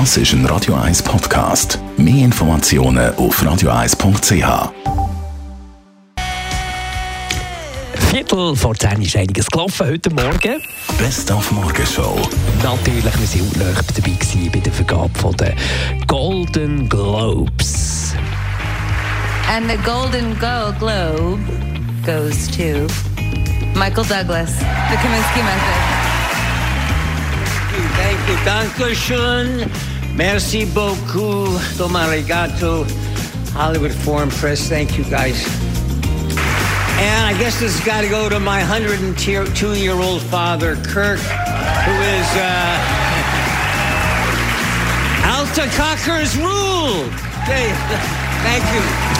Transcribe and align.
Das 0.00 0.16
ist 0.16 0.32
ein 0.32 0.44
Radio 0.46 0.74
1 0.74 1.04
Podcast. 1.04 1.78
Mehr 1.96 2.24
Informationen 2.24 3.14
auf 3.14 3.40
radio1.ch. 3.40 4.72
Viertel 8.10 8.56
vor 8.56 8.74
zehn 8.74 9.02
ist 9.02 9.16
einiges 9.16 9.46
gelaufen 9.46 9.86
heute 9.86 10.10
Morgen. 10.10 10.60
Best 10.98 11.30
auf 11.30 11.48
Morgenshow. 11.52 12.18
Natürlich, 12.64 13.04
wir 13.04 13.40
waren 13.40 13.48
auch 13.48 13.74
nahe 13.74 13.84
dabei 13.94 14.10
gewesen 14.10 14.50
bei 14.52 14.58
der 14.58 14.72
Vergabe 14.72 15.36
der 15.36 15.54
Golden 16.08 16.88
Globes. 16.88 18.14
And 19.48 19.70
the 19.70 19.76
Golden 19.84 20.36
Go 20.40 20.72
Globe 20.80 21.38
goes 22.04 22.48
to 22.48 22.88
Michael 23.78 24.04
Douglas, 24.04 24.58
the 24.90 24.96
Kaminsky 24.96 25.40
Method. 25.44 26.23
Thank 28.26 28.38
you, 28.38 28.44
danke 28.46 28.94
schön. 28.94 29.70
Merci 30.16 30.64
beaucoup. 30.64 31.60
Toma 31.76 32.04
arigato. 32.06 32.86
Hollywood 33.52 33.92
Foreign 33.92 34.30
Press, 34.30 34.66
thank 34.66 34.96
you 34.96 35.04
guys. 35.04 35.46
And 36.98 37.26
I 37.26 37.36
guess 37.38 37.60
this 37.60 37.76
has 37.76 37.84
got 37.84 38.00
to 38.00 38.08
go 38.08 38.30
to 38.30 38.40
my 38.40 38.60
102 38.60 39.74
year 39.74 39.92
old 39.92 40.22
father, 40.22 40.76
Kirk, 40.76 41.20
who 41.20 41.92
is 41.92 42.28
uh, 42.40 42.78
Alta 45.36 45.68
Cocker's 45.76 46.34
rule. 46.38 47.04
Okay, 47.42 47.68
thank 48.44 48.64
you. 48.74 49.14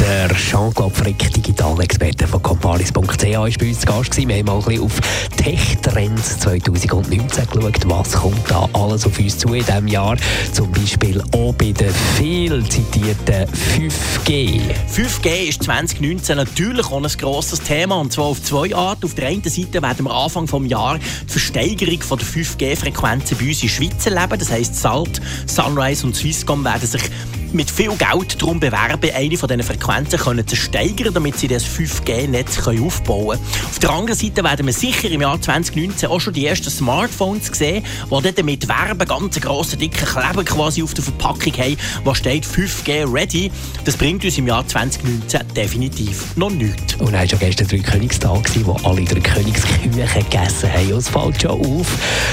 Der 0.00 0.28
Jean-Claude 0.34 0.94
Frick, 0.94 1.32
Digitalexperte 1.34 2.26
von 2.26 2.42
comparis.ch, 2.42 2.94
war 2.94 3.50
bei 3.50 3.68
uns 3.68 3.80
zu 3.80 3.86
Gast. 3.86 4.16
Wir 4.16 4.36
haben 4.38 4.46
mal 4.46 4.80
auf 4.80 5.00
Tech-Trends 5.36 6.38
2019 6.40 7.46
geschaut. 7.46 7.90
Was 7.90 8.12
kommt 8.12 8.50
da 8.50 8.68
alles 8.72 9.04
auf 9.04 9.18
uns 9.18 9.36
zu 9.36 9.52
in 9.52 9.64
diesem 9.64 9.88
Jahr? 9.88 10.16
Zum 10.52 10.72
Beispiel 10.72 11.22
auch 11.32 11.52
bei 11.54 11.72
der 11.72 11.90
viel 12.16 12.64
zitierten 12.68 13.46
5G. 13.76 14.60
5G 14.90 15.48
ist 15.48 15.64
2019 15.64 16.36
natürlich 16.36 16.86
auch 16.86 17.02
ein 17.02 17.18
grosses 17.18 17.60
Thema 17.60 17.96
und 17.96 18.12
zwar 18.12 18.26
auf 18.26 18.42
zwei 18.42 18.74
Arten. 18.74 19.04
Auf 19.04 19.14
der 19.14 19.28
einen 19.28 19.42
Seite 19.42 19.82
werden 19.82 20.06
wir 20.06 20.14
Anfang 20.14 20.46
des 20.46 20.70
Jahres 20.70 21.00
die 21.26 21.32
Versteigerung 21.32 22.00
von 22.00 22.18
der 22.18 22.26
5G-Frequenzen 22.26 23.36
bei 23.36 23.48
uns 23.48 23.62
in 23.62 23.68
der 23.68 23.74
Schweiz 23.74 24.06
erleben. 24.06 24.38
Das 24.38 24.50
heisst, 24.50 24.76
Salt, 24.76 25.20
Sunrise 25.46 26.06
und 26.06 26.16
Swisscom 26.16 26.64
werden 26.64 26.86
sich 26.86 27.02
mit 27.52 27.70
viel 27.70 27.92
Geld 27.96 28.40
darum 28.40 28.60
bewerben, 28.60 29.10
eine 29.14 29.36
von 29.36 29.48
diesen 29.48 29.62
Frequenzen 29.62 30.18
können 30.18 30.46
zu 30.46 30.56
steigern, 30.56 31.14
damit 31.14 31.38
sie 31.38 31.48
das 31.48 31.64
5G-Netz 31.64 32.58
aufbauen 32.66 33.38
können. 33.38 33.68
Auf 33.70 33.78
der 33.78 33.90
anderen 33.90 34.18
Seite 34.18 34.44
werden 34.44 34.66
wir 34.66 34.72
sicher 34.72 35.08
im 35.10 35.22
Jahr 35.22 35.40
2019 35.40 36.08
auch 36.08 36.20
schon 36.20 36.34
die 36.34 36.46
ersten 36.46 36.70
Smartphones 36.70 37.46
sehen, 37.52 37.84
die 38.10 38.32
damit 38.32 38.68
werben, 38.68 39.06
ganz 39.06 39.40
grossen, 39.40 39.78
dicken 39.78 40.06
Kleber 40.06 40.44
quasi 40.44 40.82
auf 40.82 40.94
der 40.94 41.04
Verpackung 41.04 41.52
haben, 41.54 41.76
wo 42.04 42.14
steht 42.14 42.44
5G 42.44 43.12
ready. 43.12 43.50
Das 43.84 43.96
bringt 43.96 44.24
uns 44.24 44.36
im 44.38 44.46
Jahr 44.46 44.66
2019 44.66 45.40
definitiv 45.54 46.36
noch 46.36 46.50
nichts. 46.50 46.94
Und 46.96 47.12
dann 47.12 47.20
war 47.20 47.28
schon 47.28 47.38
gestern 47.38 47.68
drei 47.68 47.78
Königstag, 47.78 48.50
wo 48.64 48.72
alle 48.84 49.04
drei 49.04 49.20
Königsküchen 49.20 49.92
gegessen 49.92 50.72
haben. 50.72 50.92
Und 50.92 50.98
es 50.98 51.08
fällt 51.08 51.42
schon 51.42 51.50
auf, 51.50 51.86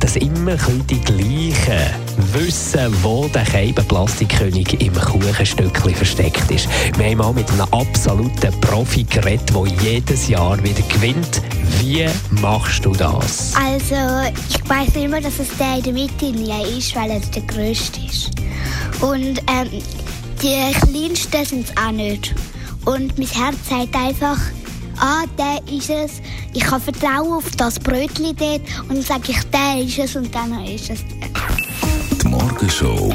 dass 0.00 0.16
immer 0.16 0.56
die 0.90 1.00
gleichen 1.00 1.90
wissen, 2.32 2.94
wo 3.02 3.28
der 3.28 3.44
Plastikkönig 3.82 4.80
im 4.80 4.95
Kuchenstückchen 5.02 5.94
versteckt 5.94 6.50
ist. 6.50 6.68
Wir 6.96 7.06
haben 7.06 7.18
mal 7.18 7.32
mit 7.32 7.50
einem 7.50 7.66
absoluten 7.72 8.60
Profi 8.60 9.04
geredet, 9.04 9.50
der 9.54 9.66
jedes 9.82 10.28
Jahr 10.28 10.62
wieder 10.62 10.82
gewinnt. 10.88 11.42
Wie 11.80 12.06
machst 12.40 12.84
du 12.84 12.92
das? 12.92 13.54
Also, 13.54 14.30
ich 14.48 14.68
weiß 14.68 14.96
immer, 14.96 15.20
dass 15.20 15.38
es 15.38 15.48
der 15.58 15.76
in 15.76 15.82
der 15.82 15.92
Mitte 15.92 16.26
ist, 16.76 16.94
weil 16.96 17.10
er 17.10 17.20
der 17.20 17.42
größte 17.42 18.00
ist. 18.00 18.30
Und 19.00 19.40
ähm, 19.48 19.82
die 20.42 20.72
kleinsten 20.80 21.44
sind 21.44 21.68
es 21.68 21.76
auch 21.76 21.92
nicht. 21.92 22.34
Und 22.84 23.18
mein 23.18 23.28
Herz 23.28 23.56
sagt 23.68 23.96
einfach, 23.96 24.38
ah, 24.98 25.24
der 25.38 25.60
ist 25.74 25.90
es. 25.90 26.22
Ich 26.52 26.62
kann 26.62 26.80
vertrauen 26.80 27.32
auf 27.32 27.50
das 27.56 27.78
Brötchen 27.78 28.36
dort 28.36 28.60
und 28.88 28.96
dann 28.96 29.02
sage 29.02 29.32
ich, 29.32 29.42
der 29.44 29.82
ist 29.82 29.98
es 29.98 30.16
und 30.16 30.34
dann 30.34 30.64
ist 30.64 30.90
es 30.90 31.00
der. 31.08 31.28
Die 32.22 32.28
Morgenshow 32.28 33.14